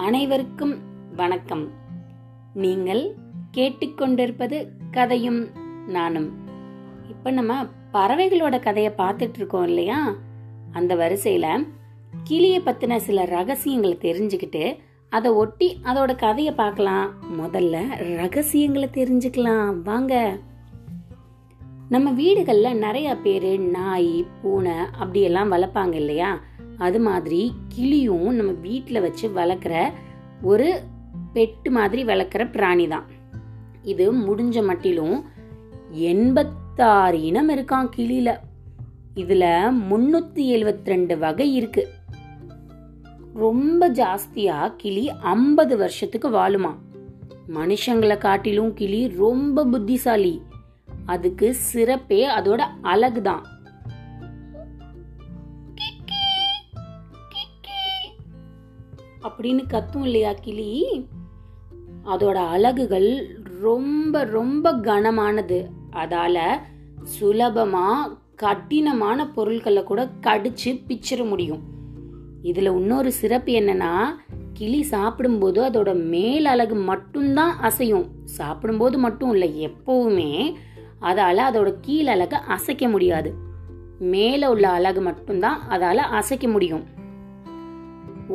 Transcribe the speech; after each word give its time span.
அனைவருக்கும் 0.00 0.78
வணக்கம். 1.16 1.70
நீங்கள் 2.54 3.14
கேட்டுக்கொண்டிருப்பது 3.56 4.68
கதையும் 4.90 5.48
நானும். 5.86 6.30
இப்போ 7.10 7.30
நம்ம 7.30 7.64
பறவைகளோட 7.92 8.60
கதையை 8.60 8.92
பார்த்துட்டு 8.98 9.34
இருக்கோம் 9.34 9.66
இல்லையா? 9.66 10.14
அந்த 10.72 10.96
வரிசையில 10.96 11.66
கிளியை 12.24 12.60
பத்தின 12.60 12.96
சில 12.96 13.24
ரகசியங்களை 13.24 13.98
தெரிஞ்சுக்கிட்டு 14.00 14.78
அதை 15.08 15.30
ஒட்டி 15.30 15.80
அதோட 15.84 16.16
கதையை 16.16 16.54
பார்க்கலாம். 16.54 17.12
முதல்ல 17.40 17.96
ரகசியங்களை 18.16 18.88
தெரிஞ்சுக்கலாம். 18.92 19.82
வாங்க. 19.82 20.38
நம்ம 21.88 22.12
வீடுகளில் 22.12 22.78
நிறைய 22.78 23.16
பேர் 23.16 23.60
நாய் 23.60 24.26
பூனை 24.42 24.72
அப்படியெல்லாம் 24.72 25.52
வளர்ப்பாங்க 25.52 25.92
இல்லையா? 25.92 26.40
அது 26.80 26.98
மாதிரி 27.00 27.40
கிளியும் 27.68 28.28
நம்ம 28.34 28.52
வீட்டில் 28.52 29.00
வச்சு 29.00 29.26
வளர்க்குற 29.28 29.92
ஒரு 30.42 30.68
பெட்டு 31.34 31.70
மாதிரி 31.70 32.02
வளர்க்குற 32.04 32.44
பிராணி 32.52 32.86
தான் 32.88 33.06
இது 33.82 34.04
முடிஞ்ச 34.20 34.64
மட்டிலும் 34.64 35.16
எண்பத்தாறு 36.10 37.18
இனம் 37.22 37.50
இருக்கான் 37.50 37.88
கிளியில 37.96 38.30
இதுல 39.14 39.44
முன்னூத்தி 39.90 40.42
எழுபத்தி 40.56 40.84
ரெண்டு 40.84 41.18
வகை 41.18 41.54
இருக்கு. 41.54 41.82
ரொம்ப 43.34 43.88
ஜாஸ்தியா 43.90 44.72
கிளி 44.76 45.10
ஐம்பது 45.10 45.76
வருஷத்துக்கு 45.76 46.28
வாழுமா 46.30 46.72
மனுஷங்களை 47.54 48.18
காட்டிலும் 48.18 48.74
கிளி 48.74 49.00
ரொம்ப 49.08 49.64
புத்திசாலி. 49.64 50.42
அதுக்கு 51.06 51.54
சிறப்பே 51.54 52.20
அதோட 52.28 52.60
அழகுதான். 52.82 53.42
அப்படின்னு 59.22 59.66
கத்தும் 59.66 60.02
இல்லையா 60.02 60.32
கிளி? 60.40 61.06
அதோட 62.04 62.34
அலகுகள் 62.34 63.40
ரொம்ப 63.60 64.24
ரொம்ப 64.24 64.72
கனமானது. 64.72 65.66
அதால 65.92 66.40
சுலபமா 67.20 67.86
கடினமான 68.34 69.28
பொருட்களை 69.30 69.82
கூட 69.82 70.08
கடிச்சு 70.20 70.82
பிச்சிட 70.88 71.28
முடியும். 71.28 71.62
இதுல 72.42 72.76
இன்னொரு 72.76 73.12
சிறப்பு 73.12 73.52
என்னன்னா 73.52 74.06
கிளி 74.52 74.82
சாப்பிடும்போது 74.82 75.62
அதோட 75.62 76.04
மேல் 76.04 76.44
அலகு 76.44 76.74
மட்டும்தான் 76.74 77.58
அசையும். 77.60 78.08
சாப்பிடும்போது 78.24 78.98
மட்டும் 78.98 79.32
இல்லை 79.32 79.68
எப்பவுமே 79.68 80.54
அதால 81.00 81.40
அதோட 81.52 81.74
கீழ் 81.80 82.06
அழகை 82.06 82.38
அசைக்க 82.38 82.88
முடியாது. 82.88 83.34
மேல 83.98 84.50
உள்ள 84.50 84.68
அலகு 84.68 85.00
மட்டும்தான் 85.00 85.60
அதால 85.68 85.94
அசைக்க 85.94 86.48
முடியும். 86.48 86.98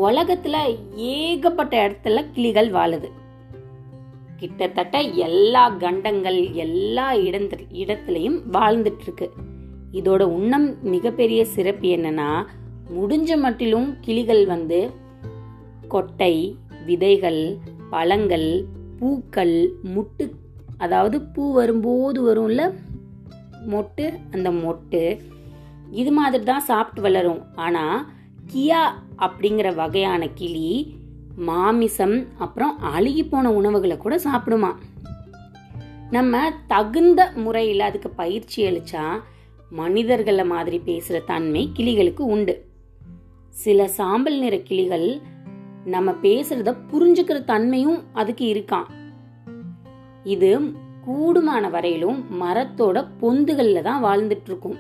உலகத்துல 0.04 0.56
ஏகப்பட்ட 0.96 1.74
இடத்துல 1.88 2.26
கிளிகள் 2.34 2.72
வாழுது. 2.72 3.10
கிட்டத்தட்ட 4.38 5.02
எல்லா 5.02 5.70
கண்டங்கள் 5.70 6.52
எல்லா 6.52 7.14
இடத்து 7.14 7.58
இடத்துலையும் 7.74 8.40
வாழ்ந்துட்டு 8.54 9.02
இருக்கு 9.02 9.32
இதோட 9.94 10.22
உண்ணம் 10.22 10.68
மிகப்பெரிய 10.82 11.46
சிறப்பு 11.46 11.88
என்னன்னா 11.88 12.46
முடிஞ்ச 12.96 13.38
மட்டிலும் 13.40 13.96
கிளிகள் 14.02 14.46
வந்து 14.46 14.92
கொட்டை 15.88 16.58
விதைகள் 16.86 17.58
பழங்கள் 17.90 18.66
பூக்கள் 19.00 19.74
முட்டு 19.96 20.26
அதாவது 20.78 21.22
பூ 21.22 21.54
வரும்போது 21.54 22.20
வரும்ல 22.28 22.74
மொட்டு 23.68 24.06
அந்த 24.32 24.52
மொட்டு 24.52 25.20
இது 25.92 26.12
மாதிரி 26.12 26.44
தான் 26.44 26.59
சாப்பிட்டு 26.59 27.02
வளரும். 27.02 27.42
ஆனால் 27.56 28.06
கியா 28.54 28.82
அப்படிங்கிற 29.18 29.76
வகையான 29.76 30.28
கிளி 30.28 30.98
மாமிசம் 31.36 32.25
அப்புறம் 32.38 32.80
அழுகி 32.80 33.24
போன 33.24 33.52
உணவுகளை 33.52 33.97
கூட 33.97 34.16
சாப்பிடுமா? 34.18 34.72
நம்ம 36.12 36.52
தகுந்த 36.68 37.31
முறையில் 37.36 37.80
அதுக்கு 37.80 38.09
பயிற்சி 38.09 38.64
அளிச்சா 38.64 39.06
மனிதர்களை 39.69 40.46
மாதிரி 40.46 40.80
பேசுகிற 40.80 41.19
தன்மை 41.25 41.72
கிளிகளுக்கு 41.78 42.19
உண்டு. 42.19 42.66
சில 43.50 43.88
சாம்பல் 43.88 44.40
நிற 44.40 44.58
கிளிகள் 44.58 45.22
நம்ம 45.86 46.12
பேசுறத 46.12 46.75
புரிஞ்சுக்கிற 46.92 47.44
தன்மையும் 47.44 48.03
அதுக்கு 48.14 48.46
இருக்கான் 48.53 48.90
இது 50.24 50.59
கூடுமான 51.08 51.69
வரையிலும் 51.69 52.25
மரத்தோட 52.42 53.08
பொந்துகளில் 53.22 53.81
தான் 53.81 54.03
வாழ்ந்துட்டு 54.03 54.48
இருக்கும். 54.48 54.78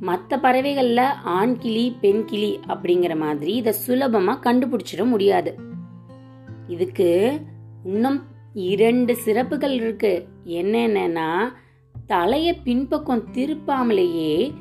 மற்ற 0.00 0.36
பறவைகள்ல 0.36 1.04
ஆண் 1.24 1.58
கிளி 1.58 1.96
பெண் 2.00 2.24
கிளி 2.24 2.60
அப்படிங்கிற 2.68 3.16
மாதிரி 3.16 3.54
இதை 3.54 3.74
சுலபமா 3.86 4.38
கண்டுபிடிச்சிட 4.38 5.04
முடியாது. 5.04 5.58
இதுக்கு 6.68 7.40
இன்னும் 7.84 8.22
இரண்டு 8.54 9.16
சிறப்புகள் 9.16 9.72
இருக்கு. 9.72 10.28
என்னென்னா 10.44 11.52
தலைய 12.08 12.56
பின்பக்கம் 12.64 13.28
திருப்பாமலேயே 13.32 14.54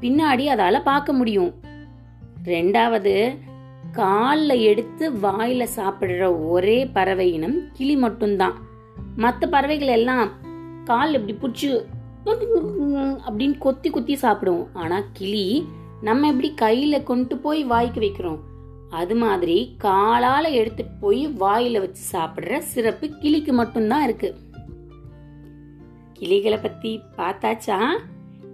பின்னாடி 0.00 0.44
அதால 0.46 0.82
பார்க்க 0.82 1.12
முடியும். 1.12 1.54
ரெண்டாவது 2.44 3.38
காலில் 3.92 4.60
எடுத்து 4.60 5.12
வாயில 5.12 5.66
சாப்பிடுற 5.76 6.48
ஒரே 6.48 6.86
பறவை 6.86 7.32
இனம் 7.32 7.72
கிளி 7.72 7.96
மட்டும்தான். 7.96 8.54
மற்ற 9.16 9.46
பறவைகள் 9.46 9.88
எல்லாம் 9.88 10.30
கால் 10.84 11.14
இப்படி 11.14 11.36
பிடிச்சி 11.36 11.84
அப்படின்னு 13.26 13.58
கொத்தி 13.58 13.90
கொத்தி 13.90 14.14
சாப்பிடும் 14.14 14.68
ஆனா 14.72 15.02
கிளி 15.12 15.66
நம்ம 16.00 16.32
எப்படி 16.32 16.54
கையில 16.60 17.02
கொண்டு 17.02 17.38
போய் 17.38 17.64
வாய்க்கு 17.64 18.00
வைக்கிறோம்? 18.00 18.38
அது 18.90 19.16
மாதிரி 19.16 19.76
காலால 19.84 20.50
எடுத்துட்டு 20.50 20.92
போய் 21.00 21.28
வாயில 21.28 21.78
வச்சு 21.78 22.18
சாப்பிடுற 22.18 22.58
சிறப்பு 22.58 23.08
கிளிக்கு 23.08 23.52
மட்டும்தான் 23.52 24.04
இருக்கு. 24.04 24.34
கிளிகளை 26.12 26.58
பத்தி 26.58 27.00
பார்த்தாச்சா? 27.16 27.98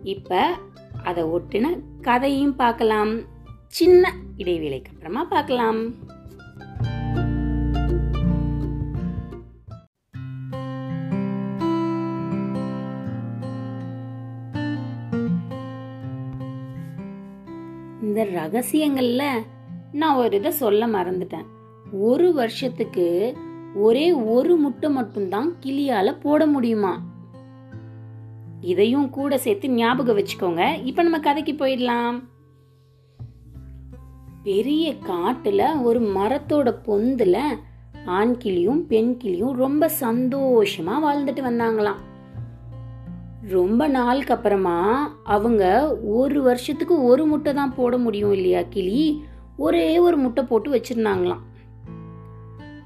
இப்ப 0.03 0.59
அதை 1.05 1.25
ஒட்டின 1.25 1.79
கதையும் 2.01 2.57
பார்க்கலாம். 2.57 3.21
சின்ன 3.67 4.15
இடைவேளைக்கு 4.39 4.91
அப்புறமா 4.91 5.25
பார்க்கலாம். 5.25 5.95
இந்த 18.17 18.49
ரகசியங்கள்ல 18.49 19.43
நான் 19.93 20.17
ஒரு 20.17 20.37
இதை 20.37 20.51
சொல்ல 20.51 20.87
மறந்துட்டேன். 20.87 21.45
ஒரு 21.93 22.33
வருஷத்துக்கு 22.33 23.37
ஒரே 23.75 24.13
ஒரு 24.13 24.57
முட்டை 24.57 24.91
மட்டும்தான் 24.91 25.55
கிளியால 25.61 26.21
போட 26.21 26.47
முடியுமா? 26.47 27.03
இதையும் 28.61 29.11
கூட 29.11 29.39
சேர்த்து 29.39 29.71
ஞாபகம் 29.71 30.19
வச்சுக்கோங்க. 30.19 30.85
இப்ப 30.85 31.03
நம்ம 31.03 31.21
கதைக்கு 31.21 31.53
போயிடலாம். 31.53 32.23
பெரிய 34.43 34.93
காட்டுல 34.93 35.83
ஒரு 35.83 36.01
மரத்தோட 36.01 36.75
பொந்துல 36.87 37.41
ஆண் 38.07 38.37
கிளியும் 38.37 38.87
பெண் 38.87 39.17
கிளியும் 39.17 39.57
ரொம்ப 39.57 39.91
சந்தோஷமா 40.01 40.99
வாழ்ந்துட்டு 41.05 41.43
வந்தாங்களாம். 41.43 42.16
ரொம்ப 43.49 43.89
நாளுக்கு 43.89 44.35
அப்புறமா 44.35 44.79
அவங்க 45.25 45.65
ஒரு 45.99 46.43
வருஷத்துக்கு 46.43 47.05
ஒரு 47.05 47.27
முட்டை 47.27 47.55
தான் 47.55 47.75
போட 47.75 47.99
முடியும் 47.99 48.33
இல்லையா 48.33 48.63
கிளி? 48.63 49.25
ஒரே 49.57 49.99
ஒரு 49.99 50.17
முட்டை 50.17 50.45
போட்டு 50.45 50.75
வச்சிருந்தாங்களாம். 50.75 51.43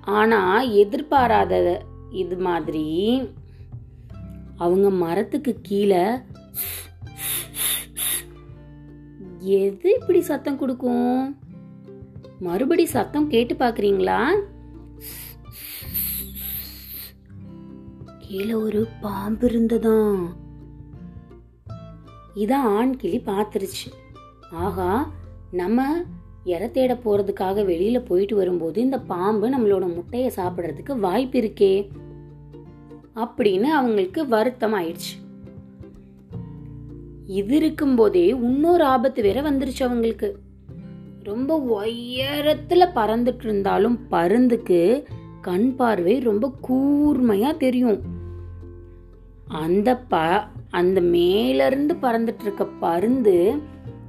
ஆனா 0.00 0.60
எதிர்பாராத 0.60 1.82
இது 2.10 2.36
மாதிரி 2.36 2.86
அவங்க 4.56 4.90
மரத்துக்கு 4.90 5.58
கீழே 5.62 6.04
எது 9.38 9.96
இப்படி 10.00 10.20
சத்தம் 10.20 10.58
கொடுக்கும்? 10.58 11.38
மறுபடி 12.40 12.84
சத்தம் 12.84 13.28
கேட்டு 13.28 13.54
பாக்குறீங்களா? 13.54 14.20
கீழே 18.18 18.54
ஒரு 18.54 18.88
பாம்பு 19.00 19.46
இருந்ததான் 19.48 20.18
இதான் 22.34 22.52
ஆண் 22.52 22.96
கிளி 22.96 23.22
பார்த்துருச்சு. 23.26 23.86
ஆகா 24.50 25.12
நம்ம 25.50 25.92
இற 26.44 26.66
தேட 26.66 26.94
போறதுக்காக 26.94 27.64
வெளியில 27.64 27.98
போயிட்டு 27.98 28.36
வரும்போது 28.36 28.80
இந்த 28.80 29.00
பாம்பு 29.00 29.48
நம்மளோட 29.48 29.94
முட்டையை 29.94 30.32
சாப்பிட்றதுக்கு 30.36 30.98
வாய்ப்பு 30.98 31.40
இருக்கே 31.40 31.88
அப்படின்னு 33.16 33.62
அவங்களுக்கு 33.62 34.28
வருத்தம் 34.28 34.74
ஆயிடுச்சு 34.74 35.18
இது 37.26 37.56
இருக்கும்போதே 37.56 38.26
இன்னொரு 38.26 38.84
ஆபத்து 38.84 39.22
வேற 39.22 39.40
வந்துருச்சு 39.42 39.82
அவங்களுக்கு. 39.82 40.38
ரொம்ப 41.22 41.58
உயரத்துல 41.58 42.88
பறந்துட்டு 42.94 43.44
இருந்தாலும் 43.44 43.98
பருந்துக்கு 44.10 45.04
கண் 45.40 45.76
பார்வை 45.76 46.18
ரொம்ப 46.18 46.52
கூர்மையா 46.68 47.56
தெரியும். 47.56 48.09
அந்த 49.50 49.96
ப 49.96 50.16
அந்த 50.70 51.00
மேலேருந்து 51.00 51.94
பறந்துட்டுருக்க 52.02 52.02
பறந்துட்டு 52.02 52.42
இருக்க 52.42 52.64
பருந்து 52.66 53.62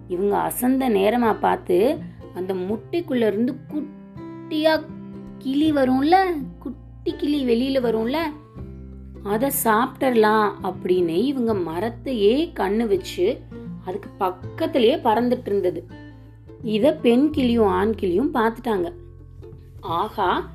இவங்க 0.08 0.38
அசந்த 0.38 0.88
நேரமாக 0.88 1.34
பார்த்து 1.34 1.98
அந்த 2.36 2.54
முட்டைக்குள்ளேருந்து 2.54 3.56
குட்டியாக 3.70 4.86
கிளி 5.38 5.74
வரும்ல? 5.74 6.16
குட்டி 6.60 7.16
கிளி 7.16 7.44
வெளியில் 7.44 7.84
வரும்ல? 7.84 8.18
அதை 9.24 9.50
சாப்பிடலாம் 9.50 10.64
அப்படின்னு 10.64 11.24
இவங்க 11.24 11.54
மரத்தையே 11.54 12.52
கண்ணு 12.60 12.88
வச்சு 12.88 13.40
அதுக்கு 13.86 14.10
பக்கத்துலேயே 14.20 14.98
பறந்துட்டு 15.08 15.46
இருந்தது 15.46 15.88
இதை 16.64 16.92
பெண் 16.92 17.32
கிளியும் 17.32 17.68
ஆண் 17.68 17.96
கிளியும் 17.96 18.34
பார்த்துட்டாங்க. 18.34 18.92
ஆகா 19.82 20.50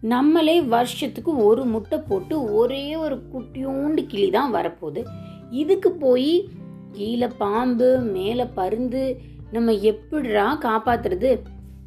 நம்மளே 0.00 0.62
வருஷத்துக்கு 0.62 1.44
ஒரு 1.44 1.64
முட்டை 1.64 1.98
போட்டு 1.98 2.54
ஒரே 2.54 2.96
ஒரு 2.96 3.22
குட்டியோண்டு 3.32 4.06
கிளி 4.06 4.30
தான் 4.30 4.54
வரப்போகுது. 4.54 5.04
இதுக்கு 5.50 5.92
போய் 5.92 6.48
கீழே 6.92 7.28
பாம்பு 7.38 7.98
மேலே 7.98 8.46
பருந்து 8.54 9.20
நம்ம 9.52 9.72
எப்படிடா 9.72 10.58
காப்பாத்துறது? 10.60 11.38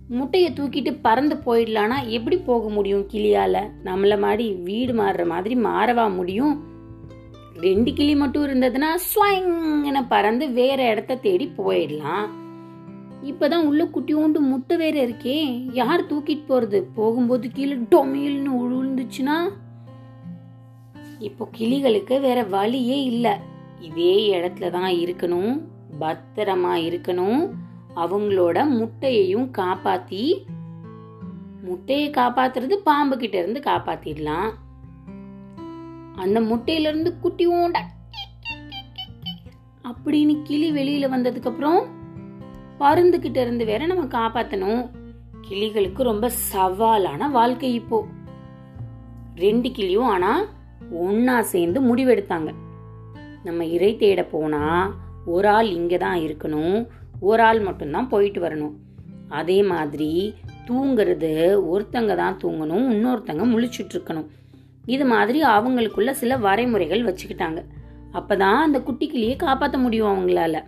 முட்டையை 0.08 0.52
தூக்கிட்டு 0.52 0.98
பறந்து 1.02 1.36
போயிடலான்னா 1.46 2.08
எப்படி 2.08 2.38
போக 2.38 2.70
முடியும் 2.70 3.08
கிளியால? 3.14 3.70
நம்மள 3.86 4.20
மாதிரி 4.20 4.52
வீடு 4.52 4.94
மாறுற 4.94 5.26
மாதிரி 5.26 5.56
மாறவா 5.56 6.16
முடியும்? 6.16 6.64
ரெண்டு 7.54 7.94
கிளி 7.94 8.16
மட்டும் 8.16 8.44
இருந்ததுன்னா 8.44 8.88
ஸ்வாங்னு 9.10 10.06
பறந்து 10.10 10.50
வேற 10.50 10.90
இடத்த 10.90 11.16
தேடி 11.16 11.52
போயிடலாம். 11.58 12.30
இப்பதான் 13.24 13.64
உள்ள 13.64 13.84
குட்டியோண்டு 13.84 14.40
முட்டை 14.40 14.78
வேற 14.78 15.08
இருக்கே. 15.08 15.70
யார் 15.74 16.06
தூக்கிட்டு 16.06 16.44
போறது? 16.50 16.84
போகும்போது 16.96 17.50
கீழே 17.52 17.76
டொமில்னு 17.76 18.50
உழுந்துச்சுன்னா? 18.50 19.50
இப்போ 21.20 21.50
கிளிகளுக்கு 21.58 22.22
வேற 22.22 22.44
வழியே 22.44 23.04
இல்லை. 23.04 23.32
இதே 23.80 24.40
இடத்துல 24.40 24.70
தான் 24.70 24.92
இருக்கணும். 24.92 25.62
பத்திரமா 26.00 26.76
இருக்கணும். 26.90 27.50
அவங்களோட 27.96 28.68
முட்டையையும் 28.70 29.50
காப்பாத்தி 29.58 30.44
முட்டையை 31.62 32.10
காப்பாத்துறது 32.10 32.74
பாம்பு 32.74 33.18
கிட்ட 33.18 33.38
இருந்து 33.38 33.60
காப்பாத்திடலாம். 33.60 34.50
அந்த 36.16 36.40
முட்டையில 36.42 36.80
இருந்து 36.80 37.20
குட்டி 37.20 37.48
ஓண்ட 37.48 37.80
அப்படின்னு 39.84 40.42
கிளி 40.42 40.72
வெளியில 40.72 41.08
வந்ததுக்கு 41.08 41.46
அப்புறம் 41.46 42.02
பருந்து 42.78 43.18
இருந்து 43.34 43.66
வேற 43.66 43.86
நம்ம 43.86 44.06
காப்பாத்தணும். 44.06 44.90
கிளிகளுக்கு 45.50 46.02
ரொம்ப 46.04 46.32
சவாலான 46.54 47.30
வாழ்க்கை 47.30 47.74
இப்போ. 47.74 48.06
ரெண்டு 49.36 49.72
கிளியும் 49.72 50.06
ஆனா 50.06 50.46
ஒன்னா 51.02 51.40
சேர்ந்து 51.40 51.96
முடிவெடுத்தாங்க. 51.96 52.54
நம்ம 53.44 53.66
இறை 53.66 53.98
தேட 53.98 54.24
போனா 54.24 54.94
ஒரு 55.26 55.48
ஆள் 55.48 55.70
இங்கே 55.70 55.98
தான் 55.98 56.20
இருக்கணும் 56.20 56.88
ஒரு 57.20 57.44
ஆள் 57.44 57.60
மட்டும்தான் 57.60 58.10
போயிட்டு 58.10 58.42
வரணும். 58.42 58.74
அதே 59.30 59.64
மாதிரி 59.64 60.34
தூங்குறது 60.68 61.32
ஒருத்தங்க 61.72 62.16
தான் 62.16 62.38
தூங்கணும் 62.44 62.86
இன்னொருத்தங்க 62.90 63.46
முழிச்சுட்டு 63.54 63.94
இருக்கணும். 63.94 64.28
இது 64.86 65.06
மாதிரி 65.06 65.44
அவங்களுக்குள்ள 65.44 66.12
சில 66.12 66.38
வரைமுறைகள் 66.38 67.08
வச்சுக்கிட்டாங்க. 67.10 67.64
அப்பதான் 68.14 68.58
அந்த 68.58 68.82
குட்டி 68.82 69.08
கிளியை 69.08 69.36
காப்பாற்ற 69.36 69.78
முடியும் 69.78 70.12
அவங்களால. 70.14 70.64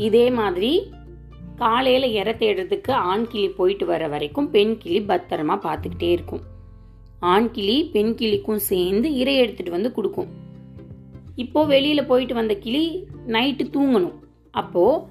இதே 0.00 0.26
மாதிரி 0.30 0.72
காலையில் 1.56 2.06
இற 2.12 2.28
தேடுறதுக்கு 2.32 2.92
ஆண் 3.06 3.26
கிளி 3.26 3.48
போயிட்டு 3.50 3.86
வர 3.86 4.02
வரைக்கும் 4.08 4.48
பெண் 4.50 4.74
கிளி 4.78 4.98
பத்திரமா 5.02 5.56
பார்த்துக்கிட்டே 5.62 6.10
இருக்கும் 6.10 6.44
ஆண் 7.30 7.48
கிளி 7.50 7.76
பெண் 7.92 8.14
கிளிக்கும் 8.14 8.62
சேர்ந்து 8.64 9.08
இறை 9.14 9.34
எடுத்துட்டு 9.36 9.70
வந்து 9.70 9.90
கொடுக்கும் 9.92 10.30
இப்போ 11.36 11.60
வெளியில் 11.64 12.08
போயிட்டு 12.08 12.34
வந்த 12.34 12.54
கிளி 12.56 12.84
நைட்டு 13.28 13.64
தூங்கணும் 13.72 14.16
அப்போது 14.54 15.02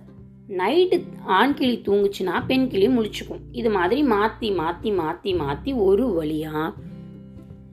நைட்டு 0.58 0.98
ஆண் 1.38 1.54
கிளி 1.54 1.76
தூங்குச்சுன்னா 1.86 2.36
பெண் 2.46 2.68
கிளி 2.68 2.88
முழிச்சுக்கும் 2.88 3.44
இது 3.52 3.70
மாதிரி 3.70 4.02
மாற்றி 4.08 4.50
மாற்றி 4.52 4.92
மாற்றி 4.92 5.32
மாற்றி 5.34 5.74
ஒரு 5.82 6.06
வழியாக 6.14 6.74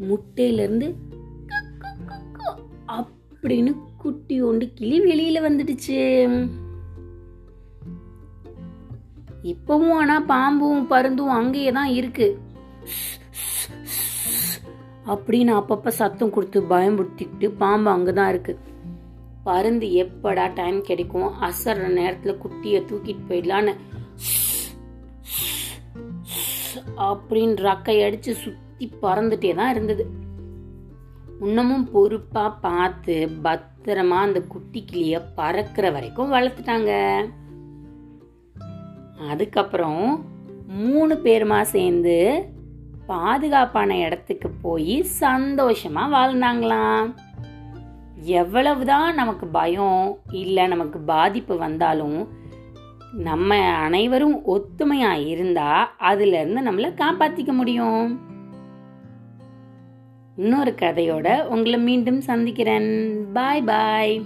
முட்டையிலேருந்து 0.01 0.89
அப்படின்னு 2.97 3.73
குட்டி 3.97 4.37
ஒன்று 4.43 4.67
கிளி 4.75 4.97
வெளியில் 5.01 5.45
வந்துடுச்சு 5.47 5.99
இப்பவும் 9.47 9.93
ஆனா 9.93 10.21
பாம்பும் 10.21 10.91
பருந்தும் 10.91 11.31
அங்கேயே 11.31 11.73
தான் 11.73 11.89
இருக்கு. 11.89 12.39
அப்படின்னு 15.07 15.63
அப்பப்ப 15.63 15.89
சத்தம் 15.89 16.31
கொடுத்து 16.31 16.61
பயமுறுத்திக்கிட்டு 16.61 17.49
பாம்பு 17.49 17.91
அங்கதான் 17.91 18.29
இருக்கு. 18.29 18.59
பருந்து 19.45 19.87
எப்படா 19.87 20.53
டைம் 20.55 20.83
கிடைக்கும்? 20.83 21.43
அசர்ற 21.43 21.89
நேரத்துல 21.99 22.39
குட்டிய 22.39 22.81
தூக்கிட்டு 22.81 23.17
போயிடலான்னு. 23.29 23.75
அப்படின்னு 26.97 27.55
ரக்கை 27.61 28.03
அடிச்சு 28.07 28.31
சுத்தி 28.33 28.93
பறந்துட்டே 29.03 29.55
தான் 29.55 29.71
இருந்தது. 29.71 30.11
இன்னமும் 31.41 31.91
பொறுப்பா 31.91 32.49
பார்த்து 32.49 33.29
பத்திரமா 33.45 34.19
அந்த 34.19 34.43
குட்டி 34.43 34.85
கிளிய 34.85 35.21
பறக்கிற 35.21 35.91
வரைக்கும் 35.91 36.33
வளர்த்துட்டாங்க. 36.33 37.21
அதுக்கப்புறம் 39.31 40.25
மூணு 40.69 41.21
பேருமா 41.25 41.61
சேர்ந்து 41.61 42.45
பாதுகாப்பான 43.07 43.99
இடத்துக்கு 43.99 44.51
போய் 44.51 45.07
சந்தோஷமா 45.21 46.07
வாழ்ந்தாங்களாம். 46.13 47.15
எவ்வளவுதான் 48.15 49.15
நமக்கு 49.15 49.47
பயம் 49.47 50.19
இல்லை 50.31 50.67
நமக்கு 50.67 50.99
பாதிப்பு 50.99 51.59
வந்தாலும் 51.59 52.29
நம்ம 53.13 53.59
அனைவரும் 53.59 54.43
ஒத்துமையா 54.47 55.27
இருந்தா 55.27 55.95
அதுல 55.99 56.41
இருந்து 56.41 56.71
நம்மள 56.71 56.91
காப்பாத்திக்க 56.95 57.53
முடியும். 57.53 58.21
இன்னொரு 60.37 60.75
கதையோட 60.81 61.45
உங்களை 61.45 61.79
மீண்டும் 61.79 62.21
சந்திக்கிறேன். 62.21 63.27
பாய் 63.33 63.63
பாய் 63.63 64.23